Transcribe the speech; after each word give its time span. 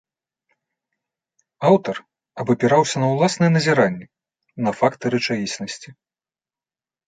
Аўтар 1.69 1.95
абапіраўся 2.45 2.97
на 3.05 3.11
ўласныя 3.13 3.51
назіранні, 3.61 4.05
на 4.65 4.71
факты 4.81 5.05
рэчаіснасці. 5.19 5.89